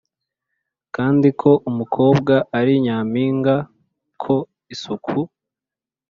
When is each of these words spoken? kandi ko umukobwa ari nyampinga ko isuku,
kandi 0.95 1.27
ko 1.39 1.51
umukobwa 1.69 2.33
ari 2.59 2.73
nyampinga 2.83 3.55
ko 4.23 4.35
isuku, 4.73 5.17